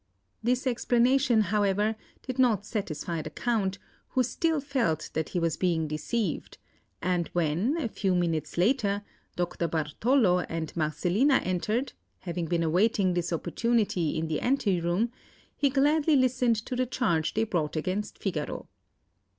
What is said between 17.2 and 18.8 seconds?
they brought against Figaro.